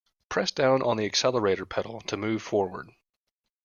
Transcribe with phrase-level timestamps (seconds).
[0.29, 2.89] Press down on the accelerator pedal to move forward.